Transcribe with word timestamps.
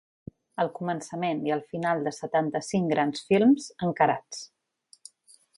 El 0.63 0.71
començament 0.79 1.43
i 1.49 1.53
el 1.57 1.61
final 1.75 2.01
de 2.09 2.15
setanta-cinc 2.21 2.91
grans 2.97 3.23
films, 3.31 3.71
encarats. 3.89 4.45